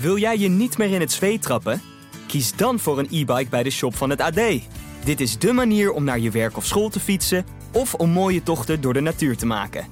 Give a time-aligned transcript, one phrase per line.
[0.00, 1.82] Wil jij je niet meer in het zweet trappen?
[2.26, 4.40] Kies dan voor een e-bike bij de shop van het AD.
[5.04, 8.42] Dit is dé manier om naar je werk of school te fietsen of om mooie
[8.42, 9.86] tochten door de natuur te maken.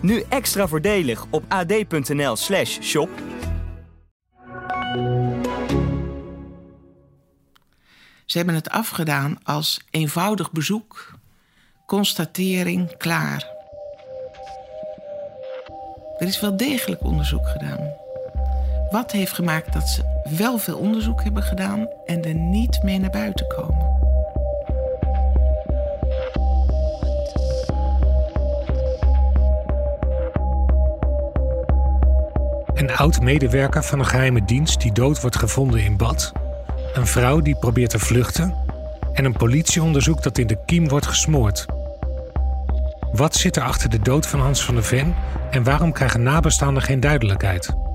[0.00, 3.10] Nu extra voordelig op ad.nl/slash shop.
[8.24, 11.14] Ze hebben het afgedaan als eenvoudig bezoek,
[11.86, 13.46] constatering, klaar.
[16.18, 18.08] Er is wel degelijk onderzoek gedaan.
[18.90, 20.02] Wat heeft gemaakt dat ze
[20.38, 23.98] wel veel onderzoek hebben gedaan en er niet mee naar buiten komen?
[32.74, 36.32] Een oud-medewerker van een geheime dienst die dood wordt gevonden in bad.
[36.94, 38.54] Een vrouw die probeert te vluchten.
[39.12, 41.66] En een politieonderzoek dat in de kiem wordt gesmoord.
[43.12, 45.14] Wat zit er achter de dood van Hans van der Ven
[45.50, 47.88] en waarom krijgen nabestaanden geen duidelijkheid?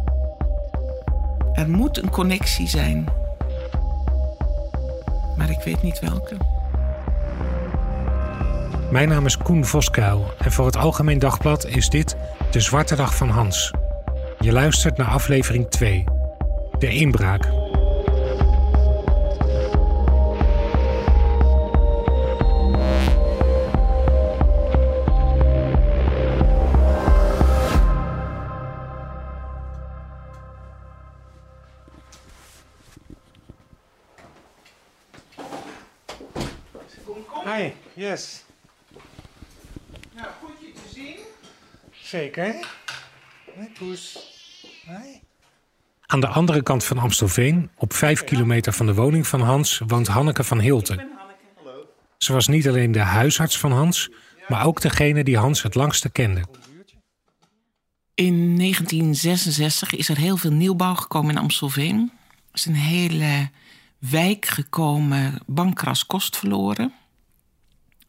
[1.55, 3.05] Er moet een connectie zijn.
[5.37, 6.37] Maar ik weet niet welke.
[8.91, 12.15] Mijn naam is Koen Voskuil en voor het Algemeen Dagblad is dit
[12.51, 13.73] De Zwarte Dag van Hans.
[14.39, 16.03] Je luistert naar aflevering 2,
[16.79, 17.64] De Inbraak.
[38.15, 38.43] Yes.
[40.15, 41.15] Nou, goed je te zien.
[41.91, 42.67] Zeker.
[43.55, 44.17] Hoi, Poes.
[44.85, 45.21] Hoi.
[46.05, 50.07] Aan de andere kant van Amstelveen, op vijf kilometer van de woning van Hans, woont
[50.07, 51.09] Hanneke van Hilten.
[52.17, 54.09] Ze was niet alleen de huisarts van Hans,
[54.47, 56.43] maar ook degene die Hans het langste kende.
[58.13, 62.11] In 1966 is er heel veel nieuwbouw gekomen in Amstelveen.
[62.51, 63.49] Er is een hele
[63.97, 66.93] wijk gekomen, bankras kost verloren.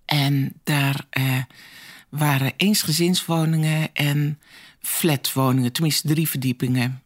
[0.06, 1.42] En daar eh,
[2.08, 4.40] waren eensgezinswoningen en
[4.80, 7.02] flatwoningen, tenminste drie verdiepingen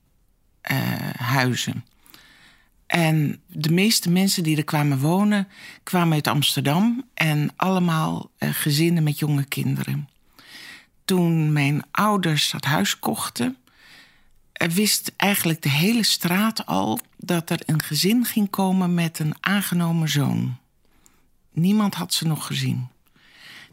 [0.60, 0.78] eh,
[1.16, 1.84] huizen.
[2.86, 5.48] En de meeste mensen die er kwamen wonen,
[5.82, 10.08] kwamen uit Amsterdam en allemaal eh, gezinnen met jonge kinderen.
[11.04, 13.56] Toen mijn ouders dat huis kochten,
[14.52, 19.34] eh, wist eigenlijk de hele straat al dat er een gezin ging komen met een
[19.40, 20.56] aangenomen zoon.
[21.60, 22.88] Niemand had ze nog gezien.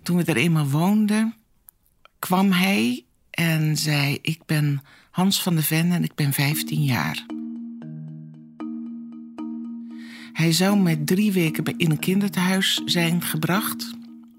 [0.04, 1.36] Toen we er eenmaal woonden,
[2.20, 4.82] kwam hij en zei: Ik ben
[5.12, 7.26] Hans van de Ven en ik ben 15 jaar.
[10.34, 13.94] Hij zou met drie weken in een kinderthuis zijn gebracht,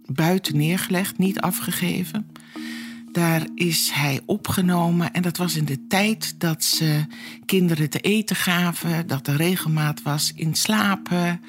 [0.06, 2.30] buiten neergelegd, niet afgegeven.
[3.12, 7.06] Daar is hij opgenomen en dat was in de tijd dat ze
[7.46, 11.40] kinderen te eten gaven, dat er regelmaat was in slapen,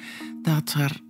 [0.42, 1.00] dat er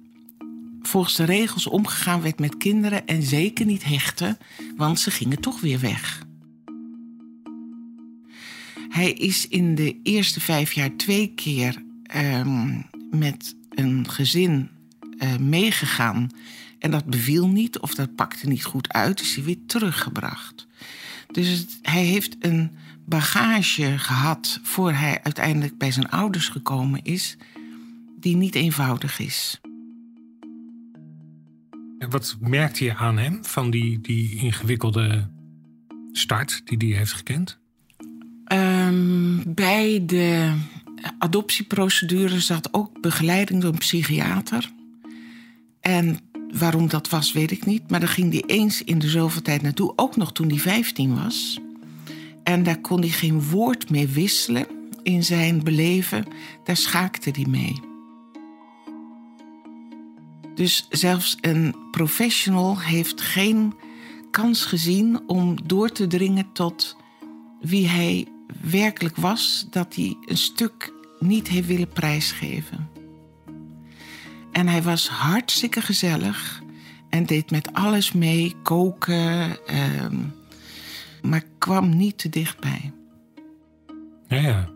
[0.82, 4.38] volgens de regels omgegaan werd met kinderen en zeker niet hechten,
[4.76, 6.22] want ze gingen toch weer weg.
[8.88, 11.82] Hij is in de eerste vijf jaar twee keer
[12.16, 14.68] um, met een gezin
[15.18, 16.28] uh, meegegaan.
[16.78, 20.66] En dat beviel niet of dat pakte niet goed uit, is hij weer teruggebracht.
[21.32, 22.70] Dus hij heeft een
[23.04, 27.36] bagage gehad voor hij uiteindelijk bij zijn ouders gekomen is,
[28.20, 29.60] die niet eenvoudig is.
[32.08, 35.30] Wat merkte je aan hem van die, die ingewikkelde
[36.12, 37.58] start die hij heeft gekend?
[38.52, 40.54] Um, bij de
[41.18, 44.70] adoptieprocedure zat ook begeleiding door een psychiater.
[45.80, 46.18] En
[46.52, 47.90] waarom dat was, weet ik niet.
[47.90, 51.14] Maar daar ging hij eens in de zoveel tijd naartoe, ook nog toen hij 15
[51.14, 51.60] was.
[52.42, 54.66] En daar kon hij geen woord meer wisselen
[55.02, 56.24] in zijn beleven.
[56.64, 57.89] Daar schaakte hij mee.
[60.54, 63.74] Dus zelfs een professional heeft geen
[64.30, 66.96] kans gezien om door te dringen tot
[67.60, 68.26] wie hij
[68.60, 72.88] werkelijk was, dat hij een stuk niet heeft willen prijsgeven.
[74.52, 76.62] En hij was hartstikke gezellig
[77.08, 80.06] en deed met alles mee, koken, uh,
[81.22, 82.92] maar kwam niet te dichtbij.
[84.28, 84.68] Ja, ja.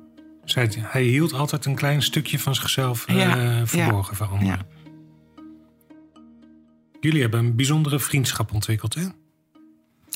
[0.81, 4.67] Hij hield altijd een klein stukje van zichzelf ja, verborgen ja, van anderen.
[4.69, 4.74] Ja.
[7.05, 9.03] Jullie hebben een bijzondere vriendschap ontwikkeld, hè?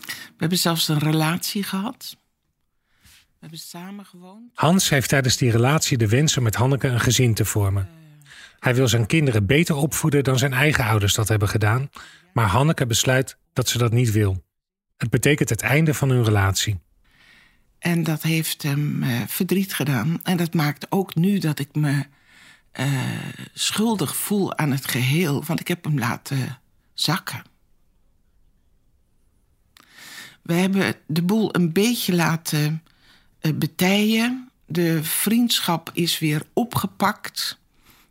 [0.07, 2.17] We hebben zelfs een relatie gehad.
[3.03, 4.51] We hebben samen gewoond.
[4.55, 7.89] Hans heeft tijdens die relatie de wens om met Hanneke een gezin te vormen.
[8.59, 11.91] Hij wil zijn kinderen beter opvoeden dan zijn eigen ouders dat hebben gedaan.
[12.33, 14.45] Maar Hanneke besluit dat ze dat niet wil.
[14.97, 16.81] Het betekent het einde van hun relatie.
[17.79, 20.21] En dat heeft hem uh, verdriet gedaan.
[20.23, 22.07] En dat maakt ook nu dat ik me
[22.81, 22.87] uh,
[23.53, 25.45] schuldig voel aan het geheel.
[25.45, 26.59] Want ik heb hem laten
[27.01, 27.43] zakken.
[30.43, 32.83] We hebben de boel een beetje laten
[33.41, 34.51] uh, betijen.
[34.67, 37.59] De vriendschap is weer opgepakt.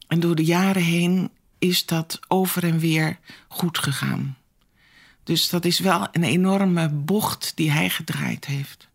[0.07, 4.38] En door de jaren heen is dat over en weer goed gegaan.
[5.24, 8.89] Dus dat is wel een enorme bocht die hij gedraaid heeft.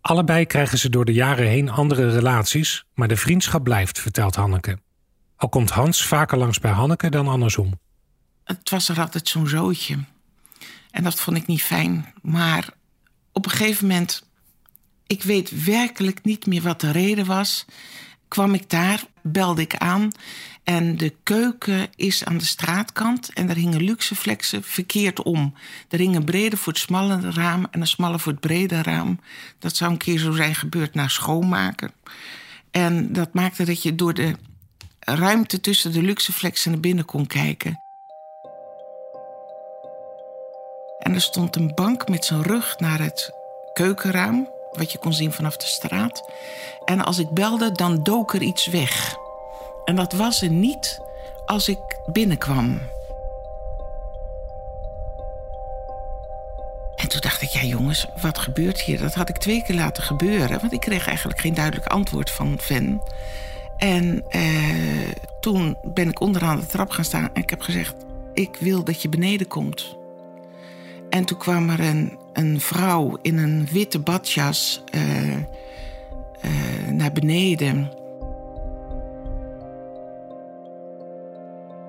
[0.00, 4.78] Allebei krijgen ze door de jaren heen andere relaties, maar de vriendschap blijft, vertelt Hanneke.
[5.36, 7.78] Al komt Hans vaker langs bij Hanneke dan andersom.
[8.44, 9.98] Het was er altijd zo'n zootje.
[10.90, 12.12] En dat vond ik niet fijn.
[12.22, 12.68] Maar
[13.32, 14.26] op een gegeven moment,
[15.06, 17.64] ik weet werkelijk niet meer wat de reden was.
[18.28, 20.12] Kwam ik daar, belde ik aan
[20.64, 25.54] en de keuken is aan de straatkant en daar hingen luxeflexen verkeerd om.
[25.88, 29.20] Er hing een brede voor het smalle raam en een smalle voor het brede raam.
[29.58, 31.92] Dat zou een keer zo zijn gebeurd na schoonmaken.
[32.70, 34.36] En dat maakte dat je door de
[34.98, 37.78] ruimte tussen de luxeflexen naar binnen kon kijken.
[41.12, 43.32] En er stond een bank met zijn rug naar het
[43.72, 46.30] keukenraam, wat je kon zien vanaf de straat.
[46.84, 49.16] En als ik belde, dan dook er iets weg.
[49.84, 51.00] En dat was er niet
[51.46, 52.80] als ik binnenkwam.
[56.96, 58.98] En toen dacht ik, ja jongens, wat gebeurt hier?
[58.98, 62.58] Dat had ik twee keer laten gebeuren, want ik kreeg eigenlijk geen duidelijk antwoord van
[62.60, 63.02] Ven.
[63.76, 65.10] En eh,
[65.40, 67.94] toen ben ik onderaan de trap gaan staan en ik heb gezegd:
[68.34, 70.00] Ik wil dat je beneden komt.
[71.12, 75.36] En toen kwam er een, een vrouw in een witte badjas uh,
[76.90, 77.90] naar beneden.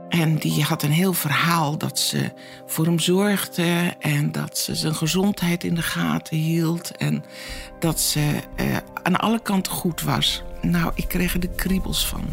[0.10, 2.32] En die had een heel verhaal dat ze
[2.66, 7.24] voor hem zorgde en dat ze zijn gezondheid in de gaten hield en
[7.80, 10.44] dat ze uh, aan alle kanten goed was.
[10.62, 12.24] Nou, ik kreeg er de kriebels van.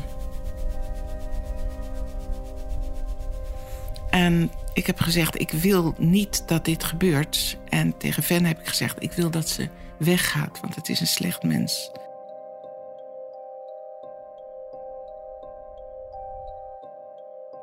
[4.10, 7.58] En ik heb gezegd, ik wil niet dat dit gebeurt.
[7.68, 9.68] En tegen Ven heb ik gezegd, ik wil dat ze
[9.98, 11.90] weggaat, want het is een slecht mens.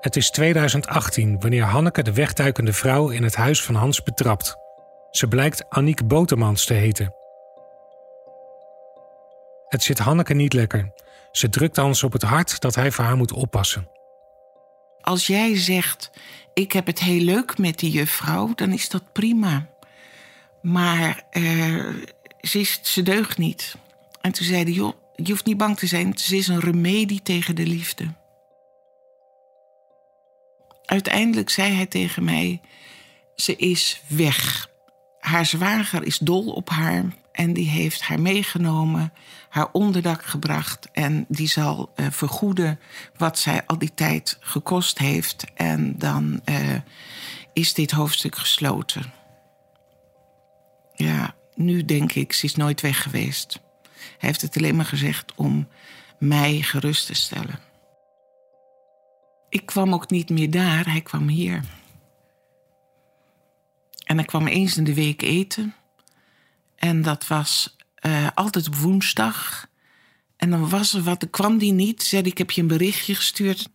[0.01, 4.57] Het is 2018 wanneer Hanneke de wegduikende vrouw in het huis van Hans betrapt.
[5.11, 7.15] Ze blijkt Aniek Botermans te heten.
[9.67, 10.91] Het zit Hanneke niet lekker.
[11.31, 13.89] Ze drukt Hans op het hart dat hij voor haar moet oppassen.
[15.01, 16.11] Als jij zegt,
[16.57, 19.69] ik heb het heel leuk met die juffrouw, dan is dat prima.
[20.61, 21.93] Maar uh,
[22.41, 23.75] ze, is, ze deugt niet.
[24.21, 24.73] En toen zei hij,
[25.15, 26.17] je hoeft niet bang te zijn.
[26.17, 28.13] Ze is een remedie tegen de liefde.
[30.85, 32.61] Uiteindelijk zei hij tegen mij:
[33.35, 34.69] Ze is weg.
[35.19, 37.05] Haar zwager is dol op haar
[37.37, 39.13] en die heeft haar meegenomen,
[39.49, 42.79] haar onderdak gebracht en die zal uh, vergoeden
[43.17, 45.45] wat zij al die tijd gekost heeft.
[45.53, 46.75] En dan uh,
[47.53, 49.13] is dit hoofdstuk gesloten.
[50.93, 53.59] Ja, nu denk ik, ze is nooit weg geweest.
[53.91, 55.67] Hij heeft het alleen maar gezegd om
[56.19, 57.59] mij gerust te stellen.
[59.49, 61.63] Ik kwam ook niet meer daar, hij kwam hier.
[64.03, 65.75] En hij kwam eens in de week eten.
[66.77, 67.75] En dat was
[68.05, 69.67] uh, altijd woensdag.
[70.35, 72.03] En dan was er wat, kwam die niet.
[72.03, 73.69] Zei ik heb je een berichtje gestuurd.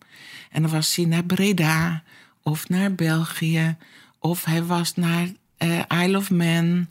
[0.51, 2.03] En dan was hij naar Breda
[2.43, 3.77] of naar België.
[4.19, 6.89] Of hij was naar uh, Isle of Man.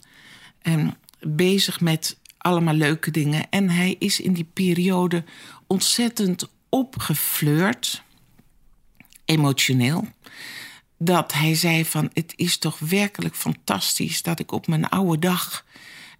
[0.62, 3.46] En bezig met allemaal leuke dingen.
[3.50, 5.24] En hij is in die periode
[5.66, 8.02] ontzettend opgefleurd
[9.24, 10.08] emotioneel.
[10.98, 15.64] Dat hij zei van het is toch werkelijk fantastisch dat ik op mijn oude dag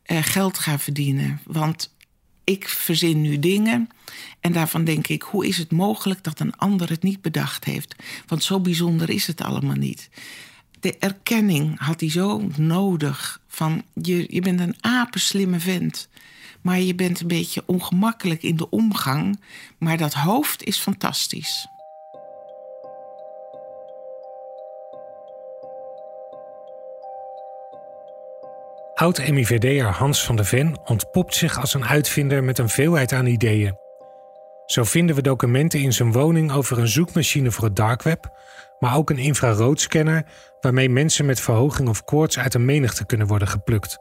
[0.06, 1.40] geld ga verdienen.
[1.44, 1.94] Want
[2.44, 3.88] ik verzin nu dingen
[4.40, 7.94] en daarvan denk ik, hoe is het mogelijk dat een ander het niet bedacht heeft?
[8.26, 10.10] Want zo bijzonder is het allemaal niet.
[10.80, 16.08] De erkenning had hij zo nodig van je, je bent een apenslimme vent.
[16.60, 19.40] Maar je bent een beetje ongemakkelijk in de omgang.
[19.78, 21.66] Maar dat hoofd is fantastisch.
[29.02, 33.78] Oud-MIVD'er Hans van de Ven ontpopt zich als een uitvinder met een veelheid aan ideeën.
[34.66, 38.30] Zo vinden we documenten in zijn woning over een zoekmachine voor het dark web,
[38.78, 40.24] maar ook een infraroodscanner
[40.60, 43.98] waarmee mensen met verhoging of koorts uit een menigte kunnen worden geplukt.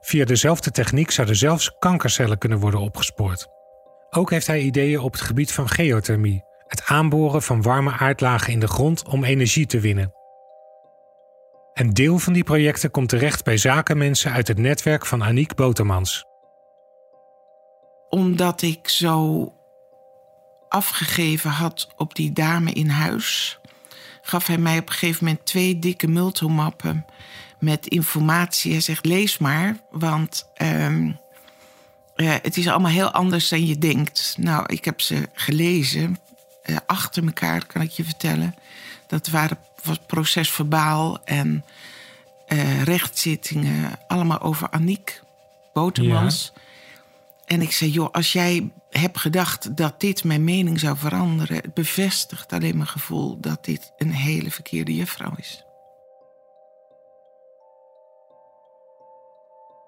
[0.00, 3.48] Via dezelfde techniek zouden zelfs kankercellen kunnen worden opgespoord.
[4.10, 8.60] Ook heeft hij ideeën op het gebied van geothermie, het aanboren van warme aardlagen in
[8.60, 10.21] de grond om energie te winnen.
[11.82, 16.24] Een deel van die projecten komt terecht bij zakenmensen uit het netwerk van Aniek Botermans.
[18.08, 19.52] omdat ik zo
[20.68, 23.58] afgegeven had op die dame in huis,
[24.20, 27.04] gaf hij mij op een gegeven moment twee dikke multomappen
[27.58, 28.72] met informatie.
[28.72, 31.12] Hij zegt: lees maar, want ehm,
[32.16, 34.34] het is allemaal heel anders dan je denkt.
[34.38, 36.18] Nou, ik heb ze gelezen,
[36.64, 38.54] uh, achter elkaar kan ik je vertellen.
[39.06, 39.58] Dat waren,
[40.06, 41.64] procesverbaal en
[42.48, 45.22] uh, rechtszittingen, allemaal over Aniek
[45.72, 46.52] Botermans.
[47.44, 51.56] En ik zei, joh, als jij hebt gedacht dat dit mijn mening zou veranderen...
[51.56, 55.64] het bevestigt alleen mijn gevoel dat dit een hele verkeerde juffrouw is.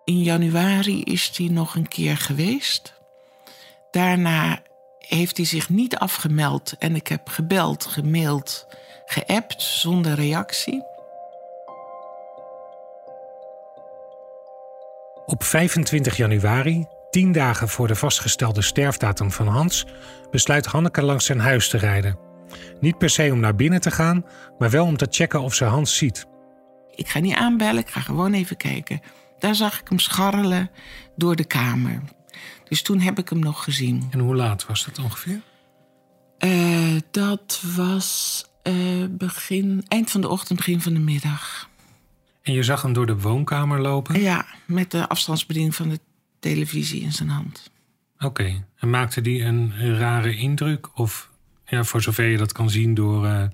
[0.04, 2.94] In januari is hij nog een keer geweest.
[3.90, 4.62] Daarna
[5.08, 8.66] heeft hij zich niet afgemeld en ik heb gebeld, gemaild,
[9.04, 10.82] geappt zonder reactie.
[15.26, 19.86] Op 25 januari, tien dagen voor de vastgestelde sterfdatum van Hans,
[20.30, 22.18] besluit Hanneke langs zijn huis te rijden.
[22.80, 24.24] Niet per se om naar binnen te gaan,
[24.58, 26.26] maar wel om te checken of ze Hans ziet.
[26.94, 29.00] Ik ga niet aanbellen, ik ga gewoon even kijken.
[29.38, 30.70] Daar zag ik hem scharrelen
[31.16, 32.02] door de kamer.
[32.68, 34.08] Dus toen heb ik hem nog gezien.
[34.10, 35.40] En hoe laat was dat ongeveer?
[36.38, 41.68] Uh, dat was uh, begin, eind van de ochtend, begin van de middag.
[42.42, 44.20] En je zag hem door de woonkamer lopen?
[44.20, 46.00] Ja, met de afstandsbediening van de
[46.40, 47.70] televisie in zijn hand.
[48.18, 50.98] Oké, en maakte die een rare indruk?
[50.98, 51.30] Of
[51.66, 53.44] ja, voor zover je dat kan zien door uh,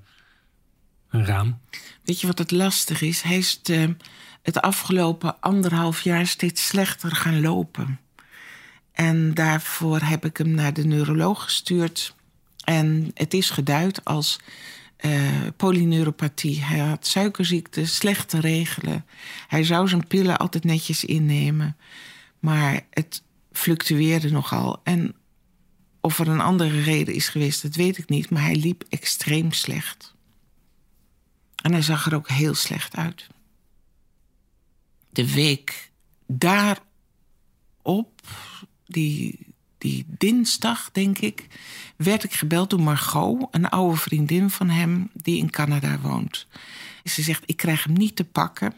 [1.09, 1.59] een raam?
[2.03, 3.21] Weet je wat het lastig is?
[3.21, 3.95] Hij is de,
[4.41, 7.99] het afgelopen anderhalf jaar steeds slechter gaan lopen.
[8.91, 12.15] En daarvoor heb ik hem naar de neuroloog gestuurd.
[12.63, 14.39] En het is geduid als
[15.05, 16.63] uh, polyneuropathie.
[16.63, 19.05] Hij had suikerziekte, slechte regelen.
[19.47, 21.77] Hij zou zijn pillen altijd netjes innemen.
[22.39, 24.81] Maar het fluctueerde nogal.
[24.83, 25.15] En
[26.01, 28.29] of er een andere reden is geweest, dat weet ik niet.
[28.29, 30.13] Maar hij liep extreem slecht.
[31.55, 33.27] En hij zag er ook heel slecht uit.
[35.09, 35.91] De week
[36.27, 36.81] daarop
[38.91, 39.39] die,
[39.77, 41.47] die dinsdag, denk ik,
[41.95, 46.47] werd ik gebeld door Margot, een oude vriendin van hem die in Canada woont.
[47.03, 48.73] Ze zegt: Ik krijg hem niet te pakken.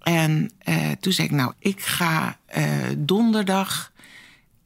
[0.00, 2.64] En uh, toen zei ik: Nou, ik ga uh,
[2.98, 3.92] donderdag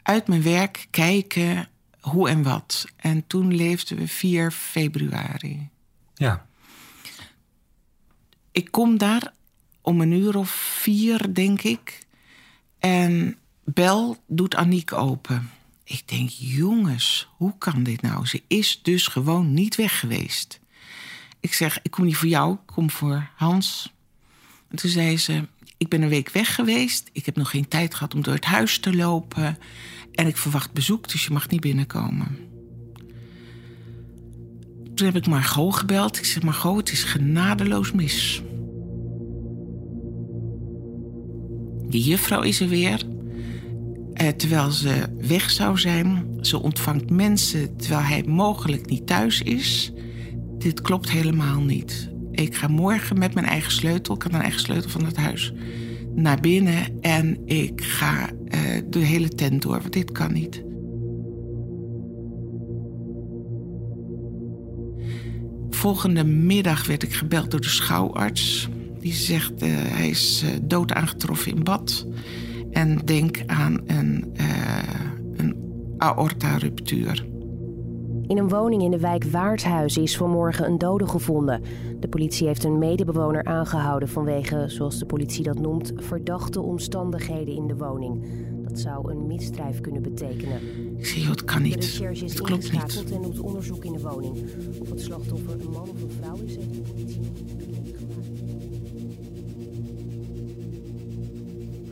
[0.02, 1.68] uit mijn werk kijken
[2.00, 2.84] hoe en wat.
[2.96, 5.68] En toen leefden we 4 februari.
[6.14, 6.46] Ja.
[8.52, 9.32] Ik kom daar
[9.80, 12.06] om een uur of vier, denk ik.
[12.78, 15.50] En bel doet Aniek open.
[15.84, 18.26] Ik denk, jongens, hoe kan dit nou?
[18.26, 20.60] Ze is dus gewoon niet weg geweest.
[21.40, 23.92] Ik zeg, ik kom niet voor jou, ik kom voor Hans.
[24.68, 27.10] En toen zei ze, ik ben een week weg geweest.
[27.12, 29.58] Ik heb nog geen tijd gehad om door het huis te lopen.
[30.12, 32.38] En ik verwacht bezoek, dus je mag niet binnenkomen.
[34.94, 36.18] Toen heb ik Margot gebeld.
[36.18, 38.42] Ik zeg, Margot, het is genadeloos mis.
[41.88, 43.06] Die juffrouw is er weer.
[44.22, 46.26] Eh, terwijl ze weg zou zijn.
[46.40, 49.92] Ze ontvangt mensen terwijl hij mogelijk niet thuis is.
[50.58, 52.10] Dit klopt helemaal niet.
[52.30, 55.52] Ik ga morgen met mijn eigen sleutel, ik heb een eigen sleutel van het huis,
[56.14, 58.60] naar binnen en ik ga uh,
[58.90, 60.64] de hele tent door, want dit kan niet.
[65.70, 68.68] Volgende middag werd ik gebeld door de schouwarts.
[69.00, 72.06] Die zegt uh, hij is dood aangetroffen in bad.
[72.72, 74.78] En denk aan een, uh,
[75.36, 75.56] een
[75.98, 77.30] aorta-ruptuur.
[78.26, 81.62] In een woning in de wijk Waardhuizen is vanmorgen een dode gevonden.
[82.00, 87.66] De politie heeft een medebewoner aangehouden vanwege, zoals de politie dat noemt, verdachte omstandigheden in
[87.66, 88.24] de woning.
[88.62, 90.60] Dat zou een misdrijf kunnen betekenen.
[90.98, 91.98] Ik zie, het kan niet.
[91.98, 93.04] Het klopt niet.
[93.12, 94.36] en doet onderzoek in de woning.
[94.80, 98.41] Of het slachtoffer een man of een vrouw is, heeft de politie nog niet bekendgemaakt.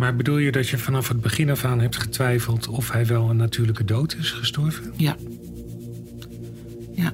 [0.01, 3.31] Maar bedoel je dat je vanaf het begin af aan hebt getwijfeld of hij wel
[3.31, 4.93] een natuurlijke dood is gestorven?
[4.97, 5.17] Ja.
[6.95, 7.13] Ja.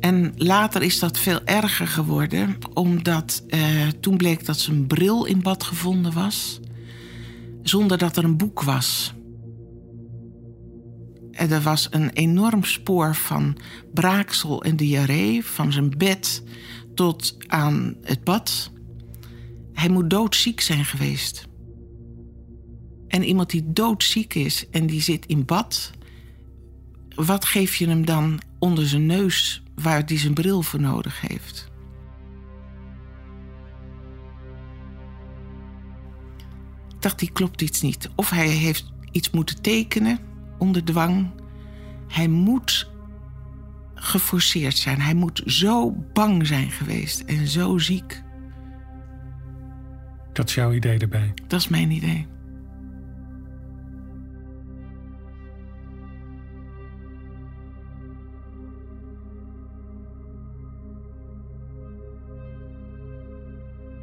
[0.00, 5.42] En later is dat veel erger geworden, omdat eh, toen bleek dat zijn bril in
[5.42, 6.60] bad gevonden was,
[7.62, 9.14] zonder dat er een boek was.
[11.30, 13.56] Er was een enorm spoor van
[13.94, 16.42] braaksel en diarree, van zijn bed
[16.96, 18.70] tot aan het bad.
[19.72, 21.48] Hij moet doodziek zijn geweest.
[23.08, 25.90] En iemand die doodziek is en die zit in bad,
[27.14, 31.74] wat geef je hem dan onder zijn neus waar hij zijn bril voor nodig heeft?
[37.06, 38.10] dacht, die klopt iets niet.
[38.14, 40.18] Of hij heeft iets moeten tekenen
[40.58, 41.30] onder dwang.
[42.08, 42.90] Hij moet
[44.06, 45.00] geforceerd zijn.
[45.00, 48.22] Hij moet zo bang zijn geweest en zo ziek.
[50.32, 51.34] Dat is jouw idee erbij?
[51.46, 52.26] Dat is mijn idee.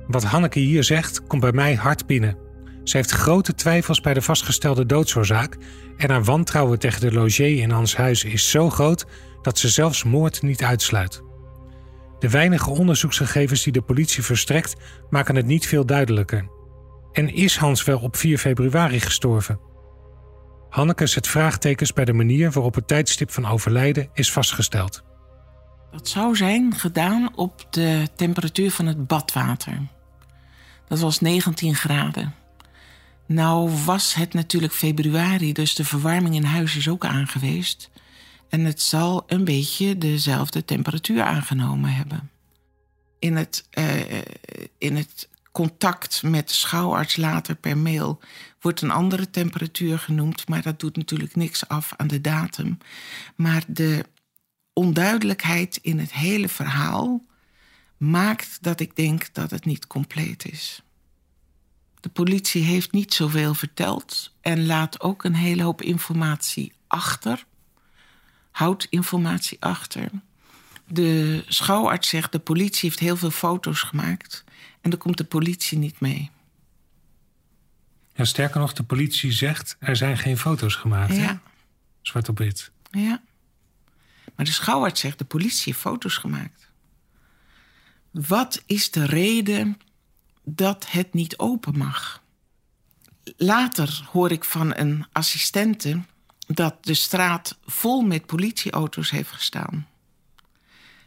[0.07, 2.42] Wat Hanneke hier zegt, komt bij mij hard binnen.
[2.83, 5.57] Ze heeft grote twijfels bij de vastgestelde doodsoorzaak
[5.97, 9.05] en haar wantrouwen tegen de logier in Hans huis is zo groot
[9.41, 11.21] dat ze zelfs moord niet uitsluit.
[12.19, 14.75] De weinige onderzoeksgegevens die de politie verstrekt
[15.09, 16.47] maken het niet veel duidelijker.
[17.11, 19.59] En is Hans wel op 4 februari gestorven?
[20.69, 25.03] Hanneke zet vraagtekens bij de manier waarop het tijdstip van overlijden is vastgesteld.
[25.91, 29.87] Dat zou zijn gedaan op de temperatuur van het badwater.
[30.87, 32.33] Dat was 19 graden.
[33.25, 37.89] Nou was het natuurlijk februari, dus de verwarming in huis is ook aangeweest.
[38.49, 42.31] En het zal een beetje dezelfde temperatuur aangenomen hebben.
[43.19, 44.21] In het, uh,
[44.77, 48.19] in het contact met de schouwarts later per mail
[48.59, 52.77] wordt een andere temperatuur genoemd, maar dat doet natuurlijk niks af aan de datum.
[53.35, 54.05] Maar de
[54.73, 57.25] onduidelijkheid in het hele verhaal
[57.97, 60.82] maakt dat ik denk dat het niet compleet is.
[62.03, 67.45] De politie heeft niet zoveel verteld en laat ook een hele hoop informatie achter.
[68.51, 70.09] Houdt informatie achter.
[70.87, 74.43] De schouwarts zegt de politie heeft heel veel foto's gemaakt
[74.81, 76.31] en dan komt de politie niet mee.
[78.15, 81.15] Ja, sterker nog, de politie zegt er zijn geen foto's gemaakt.
[81.15, 81.41] Ja.
[82.01, 82.71] Zwart op wit.
[82.91, 83.21] Ja.
[84.35, 86.69] Maar de schouwarts zegt de politie heeft foto's gemaakt.
[88.11, 89.77] Wat is de reden
[90.43, 92.23] dat het niet open mag?
[93.37, 96.01] Later hoor ik van een assistente
[96.47, 99.87] dat de straat vol met politieauto's heeft gestaan.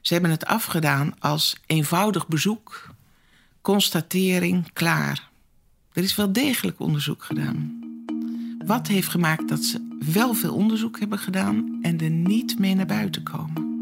[0.00, 2.90] Ze hebben het afgedaan als eenvoudig bezoek,
[3.60, 5.28] constatering, klaar.
[5.92, 7.84] Er is wel degelijk onderzoek gedaan.
[8.66, 12.86] Wat heeft gemaakt dat ze wel veel onderzoek hebben gedaan en er niet mee naar
[12.86, 13.75] buiten komen?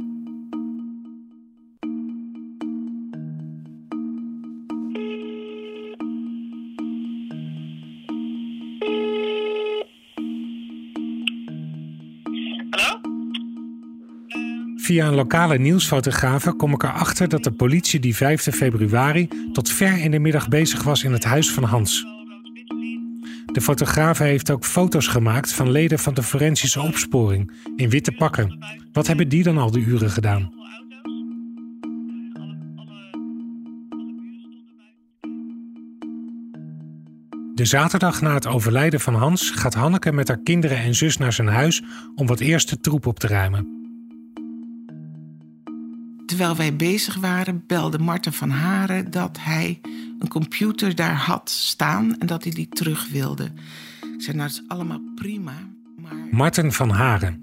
[14.84, 19.98] Via een lokale nieuwsfotografe kom ik erachter dat de politie die 5 februari tot ver
[19.98, 22.06] in de middag bezig was in het huis van Hans.
[23.52, 28.58] De fotograaf heeft ook foto's gemaakt van leden van de forensische opsporing in witte pakken.
[28.92, 30.52] Wat hebben die dan al die uren gedaan?
[37.54, 41.32] De zaterdag na het overlijden van Hans gaat Hanneke met haar kinderen en zus naar
[41.32, 41.82] zijn huis
[42.14, 43.83] om wat eerste troep op te ruimen.
[46.34, 49.80] Terwijl wij bezig waren, belde Marten van Haren dat hij
[50.18, 53.44] een computer daar had staan en dat hij die terug wilde.
[54.00, 55.52] Ik zei, nou, dat is allemaal prima,
[55.96, 56.12] maar...
[56.30, 57.38] Marten van Haren.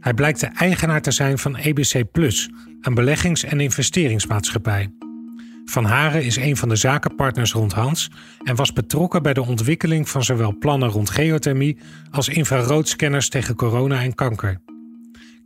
[0.00, 4.92] Hij blijkt de eigenaar te zijn van EBC Plus, een beleggings- en investeringsmaatschappij.
[5.64, 8.10] Van Haren is een van de zakenpartners rond Hans
[8.42, 11.78] en was betrokken bij de ontwikkeling van zowel plannen rond geothermie
[12.10, 14.60] als infraroodscanners tegen corona en kanker.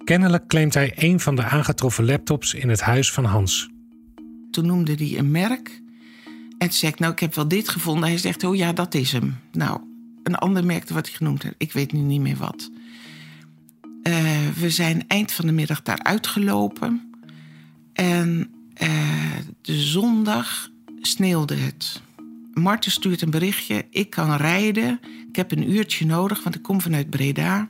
[0.05, 3.69] Kennelijk claimt hij een van de aangetroffen laptops in het huis van Hans.
[4.51, 5.83] Toen noemde hij een merk.
[6.59, 8.09] En zei ik, nou, ik heb wel dit gevonden.
[8.09, 9.39] Hij zegt, oh ja, dat is hem.
[9.53, 9.81] Nou,
[10.23, 11.55] een ander merk wat hij genoemd heeft.
[11.59, 12.71] Ik weet nu niet meer wat.
[14.03, 17.11] Uh, we zijn eind van de middag daar uitgelopen.
[17.93, 18.51] En
[18.83, 18.89] uh,
[19.61, 22.03] de zondag sneeuwde het.
[22.53, 23.87] Marten stuurt een berichtje.
[23.91, 25.01] Ik kan rijden.
[25.29, 27.69] Ik heb een uurtje nodig, want ik kom vanuit Breda.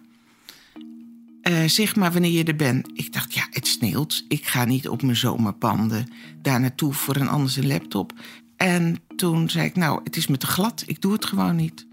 [1.48, 2.90] Uh, zeg maar wanneer je er bent.
[2.94, 4.24] Ik dacht, ja, het sneeuwt.
[4.28, 6.06] Ik ga niet op mijn zomerpanden
[6.42, 8.12] daar naartoe voor een anders een laptop.
[8.56, 10.82] En toen zei ik, nou, het is me te glad.
[10.86, 11.86] Ik doe het gewoon niet.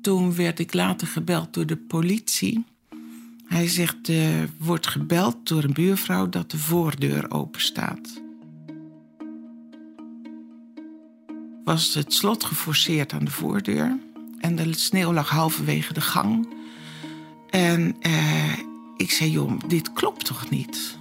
[0.00, 2.64] Toen werd ik later gebeld door de politie.
[3.46, 8.22] Hij zegt, er wordt gebeld door een buurvrouw dat de voordeur open staat.
[11.64, 13.98] Was het slot geforceerd aan de voordeur
[14.38, 16.58] en de sneeuw lag halverwege de gang.
[17.50, 18.52] En uh,
[18.96, 20.98] ik zei, joh, dit klopt toch niet?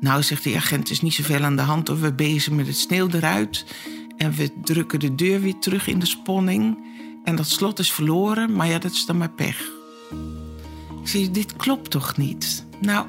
[0.00, 1.88] Nou, zegt de agent, is niet zoveel aan de hand.
[1.88, 3.66] Of we met het sneeuw eruit.
[4.16, 6.78] En we drukken de deur weer terug in de sponning.
[7.24, 9.70] En dat slot is verloren, maar ja, dat is dan maar pech.
[11.02, 12.66] Ik zei, dit klopt toch niet?
[12.80, 13.06] Nou,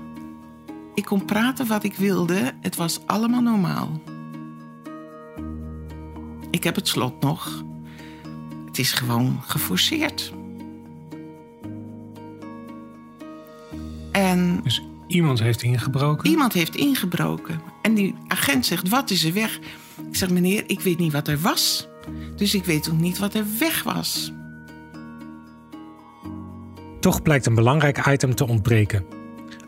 [0.93, 2.54] ik kon praten wat ik wilde.
[2.62, 4.02] Het was allemaal normaal.
[6.52, 7.63] Ik heb het slot nog.
[8.65, 10.34] Het is gewoon geforceerd.
[14.18, 16.30] En Dus iemand heeft ingebroken.
[16.30, 17.62] iemand heeft ingebroken.
[17.82, 19.60] En die agent zegt, wat is er weg?
[20.10, 21.88] Ik zeg, meneer, ik weet niet wat er was.
[22.36, 24.32] Dus ik weet ook niet wat er weg was.
[27.00, 29.06] Toch blijkt een belangrijk item te ontbreken.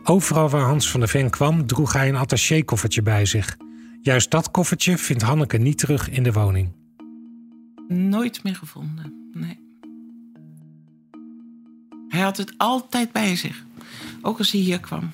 [0.04, 3.58] Overal waar Hans van der Ven kwam, droeg hij een attaché-koffertje bij zich.
[4.02, 6.72] Juist dat koffertje vindt Hanneke niet terug in de woning.
[7.88, 9.60] Nooit meer gevonden, nee.
[12.08, 13.68] Hij had het altijd bij zich.
[14.22, 15.12] Ook als hij hier kwam.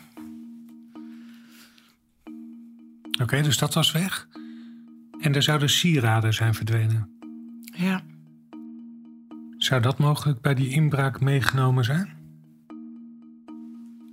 [3.21, 4.27] Oké, dus dat was weg.
[5.19, 7.09] En er zouden sieraden zijn verdwenen.
[7.75, 8.01] Ja,
[9.57, 12.15] Zou dat mogelijk bij die inbraak meegenomen zijn?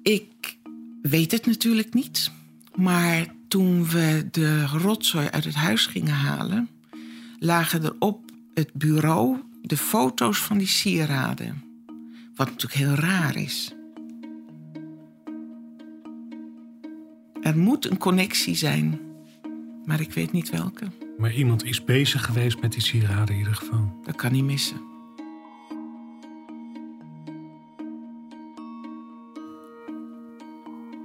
[0.02, 0.57] ik
[1.02, 2.31] weet het natuurlijk niet.
[2.74, 6.68] Maar toen we de rotzooi uit het huis gingen halen...
[7.38, 11.62] lagen er op het bureau de foto's van die sieraden.
[12.35, 13.74] Wat natuurlijk heel raar is.
[17.42, 19.00] Er moet een connectie zijn,
[19.85, 20.87] maar ik weet niet welke.
[21.18, 24.00] Maar iemand is bezig geweest met die sieraden in ieder geval.
[24.05, 24.81] Dat kan niet missen.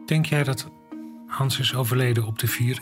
[0.06, 0.70] Denk jij dat
[1.28, 2.82] Hans is overleden op de vierde?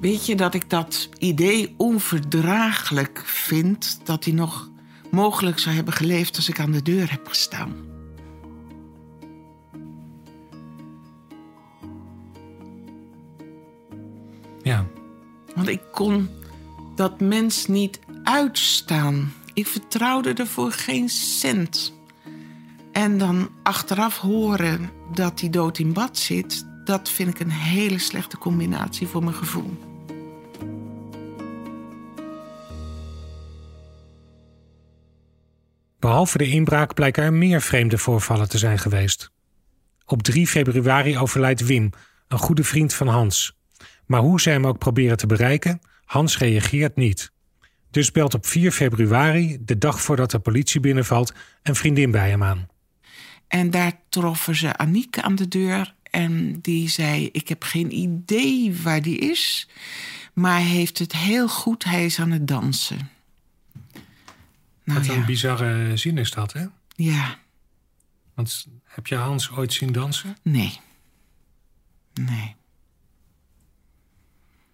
[0.00, 4.70] Weet je dat ik dat idee onverdraaglijk vind dat hij nog
[5.10, 7.89] mogelijk zou hebben geleefd als ik aan de deur heb gestaan?
[15.60, 16.28] Want ik kon
[16.94, 19.32] dat mens niet uitstaan.
[19.54, 21.92] Ik vertrouwde er voor geen cent.
[22.92, 27.98] En dan achteraf horen dat hij dood in bad zit, dat vind ik een hele
[27.98, 29.78] slechte combinatie voor mijn gevoel.
[35.98, 39.30] Behalve de inbraak blijken er meer vreemde voorvallen te zijn geweest.
[40.04, 41.90] Op 3 februari overlijdt Wim,
[42.28, 43.58] een goede vriend van Hans.
[44.10, 47.32] Maar hoe ze hem ook proberen te bereiken, Hans reageert niet.
[47.90, 52.42] Dus belt op 4 februari, de dag voordat de politie binnenvalt, een vriendin bij hem
[52.42, 52.68] aan.
[53.48, 55.94] En daar troffen ze Aniek aan de deur.
[56.02, 59.68] En die zei: Ik heb geen idee waar die is.
[60.32, 61.84] Maar hij heeft het heel goed.
[61.84, 63.10] Hij is aan het dansen.
[64.84, 65.24] Nou Wat een ja.
[65.26, 66.64] bizarre zin is dat, hè?
[66.96, 67.38] ja,
[68.34, 70.36] Want heb je Hans ooit zien dansen?
[70.42, 70.52] nee.
[70.62, 70.80] Nee.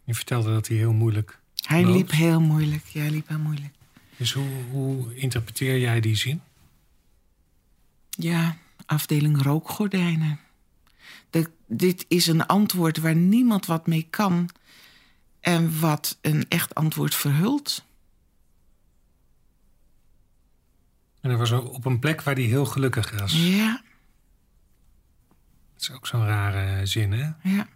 [0.06, 1.96] Je vertelde dat hij heel moeilijk Hij loopt.
[1.96, 2.84] liep heel moeilijk.
[2.84, 3.74] Ja, liep heel moeilijk.
[4.16, 6.40] Dus hoe, hoe interpreteer jij die zin?
[8.10, 10.40] Ja, afdeling rookgordijnen.
[11.30, 14.48] De, dit is een antwoord waar niemand wat mee kan.
[15.40, 17.84] En wat een echt antwoord verhult.
[21.20, 23.32] En dat was op een plek waar hij heel gelukkig was.
[23.32, 23.82] Ja,
[25.72, 27.30] Dat is ook zo'n rare zin, hè?
[27.42, 27.68] ja.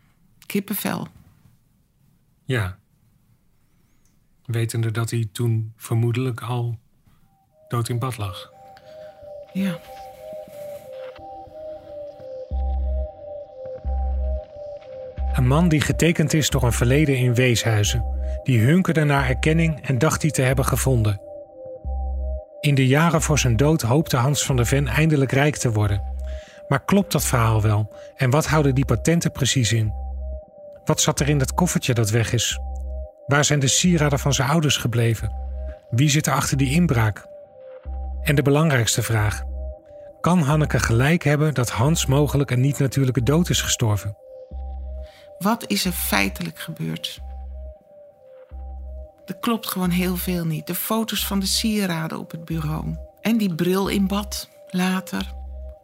[0.47, 1.09] Kippenvel.
[2.51, 2.79] Ja.
[4.45, 6.79] Wetende dat hij toen vermoedelijk al
[7.69, 8.53] dood in bad lag.
[9.53, 9.79] Ja.
[15.33, 18.05] Een man die getekend is door een verleden in weeshuizen.
[18.43, 21.21] Die hunkerde naar erkenning en dacht die te hebben gevonden.
[22.61, 26.03] In de jaren voor zijn dood hoopte Hans van der Ven eindelijk rijk te worden.
[26.69, 27.95] Maar klopt dat verhaal wel?
[28.17, 30.10] En wat houden die patenten precies in?
[30.85, 32.59] Wat zat er in dat koffertje dat weg is?
[33.27, 35.33] Waar zijn de sieraden van zijn ouders gebleven?
[35.91, 37.27] Wie zit er achter die inbraak?
[38.23, 39.43] En de belangrijkste vraag:
[40.21, 44.17] kan Hanneke gelijk hebben dat Hans mogelijk een niet-natuurlijke dood is gestorven?
[45.39, 47.21] Wat is er feitelijk gebeurd?
[49.27, 50.67] Er klopt gewoon heel veel niet.
[50.67, 52.97] De foto's van de sieraden op het bureau.
[53.21, 55.33] En die bril in bad later.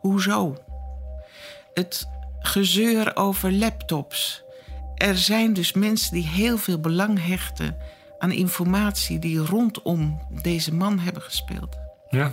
[0.01, 0.57] Hoezo?
[1.75, 4.45] Het gezeur over laptops.
[4.97, 7.77] Er zijn dus mensen die heel veel belang hechten
[8.19, 11.77] aan informatie die rondom deze man hebben gespeeld.
[12.11, 12.33] Ja.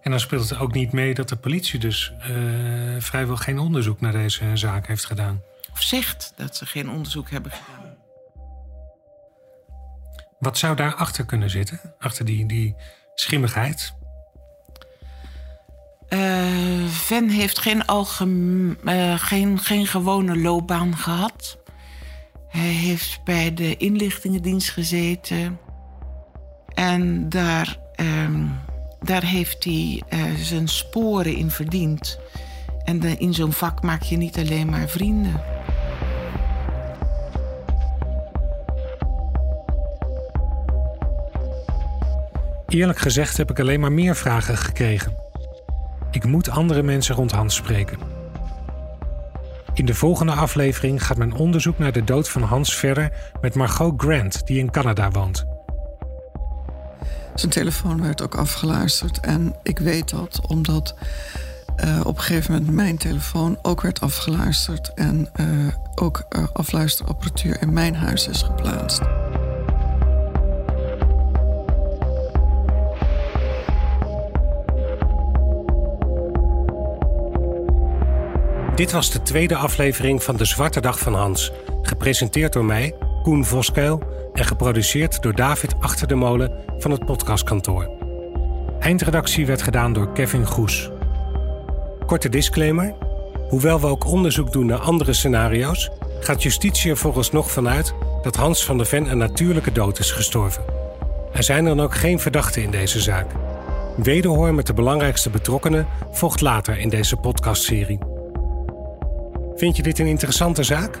[0.00, 2.30] En dan speelt het ook niet mee dat de politie dus eh,
[2.98, 5.42] vrijwel geen onderzoek naar deze zaak heeft gedaan.
[5.72, 7.96] Of zegt dat ze geen onderzoek hebben gedaan.
[10.38, 11.80] Wat zou daarachter kunnen zitten?
[11.98, 12.76] Achter die, die
[13.14, 13.94] schimmigheid?
[16.10, 21.58] Eh, uh, Van heeft geen, algemeen, eh, geen, geen gewone loopbaan gehad.
[22.48, 25.58] Hij heeft bij de inlichtingendienst gezeten.
[26.74, 28.46] En daar, ehm,
[29.00, 32.18] daar heeft hij eh, zijn sporen in verdiend.
[32.84, 35.42] En in zo'n vak maak je niet alleen maar vrienden.
[42.68, 45.29] Eerlijk gezegd heb ik alleen maar meer vragen gekregen.
[46.10, 47.98] Ik moet andere mensen rond Hans spreken.
[49.74, 54.02] In de volgende aflevering gaat mijn onderzoek naar de dood van Hans verder met Margot
[54.02, 55.44] Grant, die in Canada woont.
[57.34, 59.20] Zijn telefoon werd ook afgeluisterd.
[59.20, 60.94] En ik weet dat omdat
[61.84, 64.92] uh, op een gegeven moment mijn telefoon ook werd afgeluisterd.
[64.94, 65.46] En uh,
[65.94, 69.00] ook uh, afluisterapparatuur in mijn huis is geplaatst.
[78.80, 81.52] Dit was de tweede aflevering van De Zwarte Dag van Hans.
[81.82, 87.90] Gepresenteerd door mij, Koen Voskuil, en geproduceerd door David Achter de Molen van het podcastkantoor.
[88.78, 90.90] Eindredactie werd gedaan door Kevin Goes.
[92.06, 92.94] Korte disclaimer.
[93.48, 95.90] Hoewel we ook onderzoek doen naar andere scenario's,
[96.20, 100.64] gaat justitie er vooralsnog vanuit dat Hans van der Ven een natuurlijke dood is gestorven.
[101.32, 103.26] Er zijn dan ook geen verdachten in deze zaak.
[103.96, 108.09] Wederhoor met de belangrijkste betrokkenen volgt later in deze podcastserie.
[109.60, 110.98] Vind je dit een interessante zaak?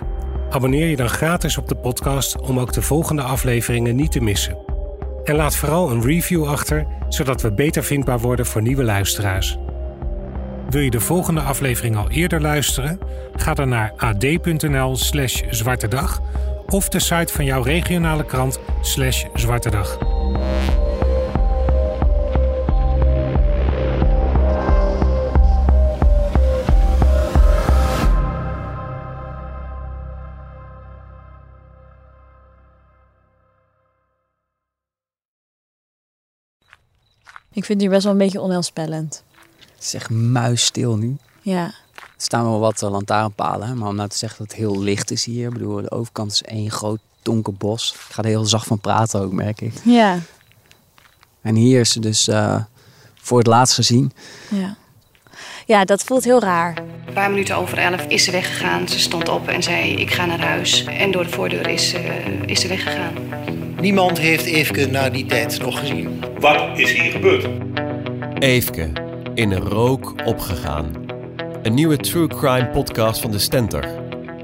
[0.50, 4.56] Abonneer je dan gratis op de podcast om ook de volgende afleveringen niet te missen.
[5.24, 9.58] En laat vooral een review achter, zodat we beter vindbaar worden voor nieuwe luisteraars.
[10.70, 12.98] Wil je de volgende aflevering al eerder luisteren?
[13.34, 16.20] Ga dan naar ad.nl/slash zwartedag
[16.66, 19.98] of de site van jouw regionale krant slash zwartedag.
[37.60, 39.22] Ik vind hier best wel een beetje onheilspellend.
[39.74, 41.16] Het is echt muisstil nu.
[41.40, 41.64] Ja.
[41.94, 45.10] Er staan wel wat uh, lantaarnpalen, maar om nou te zeggen dat het heel licht
[45.10, 45.46] is hier.
[45.46, 47.92] Ik bedoel, de overkant is één groot donker bos.
[47.92, 49.72] Ik ga er heel zacht van praten ook, merk ik.
[49.84, 50.18] Ja.
[51.42, 52.62] En hier is ze dus uh,
[53.14, 54.12] voor het laatst gezien.
[54.48, 54.76] Ja.
[55.66, 56.76] Ja, dat voelt heel raar.
[57.06, 58.88] Een paar minuten over elf is ze weggegaan.
[58.88, 60.84] Ze stond op en zei: Ik ga naar huis.
[60.84, 63.12] En door de voordeur is, uh, is ze weggegaan.
[63.80, 66.24] Niemand heeft Eefke na die tijd nog gezien.
[66.38, 67.48] Wat is hier gebeurd?
[68.38, 68.92] Eefke,
[69.34, 70.92] in rook opgegaan.
[71.62, 74.00] Een nieuwe true crime podcast van de Stenter.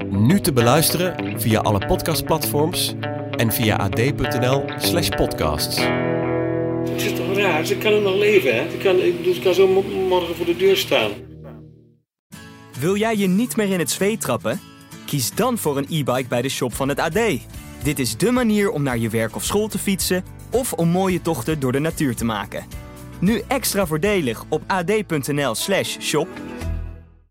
[0.09, 2.95] Nu te beluisteren via alle podcastplatforms
[3.35, 5.77] en via ad.nl slash podcasts.
[6.89, 7.65] Het is toch raar?
[7.65, 8.69] Ze kan nog leven, hè?
[8.71, 8.95] Ze kan,
[9.33, 9.67] ze kan zo
[10.07, 11.11] morgen voor de deur staan.
[12.79, 14.59] Wil jij je niet meer in het zweet trappen?
[15.05, 17.19] Kies dan voor een e-bike bij de shop van het AD.
[17.87, 21.21] Dit is dé manier om naar je werk of school te fietsen of om mooie
[21.21, 22.65] tochten door de natuur te maken.
[23.19, 26.27] Nu extra voordelig op ad.nl/shop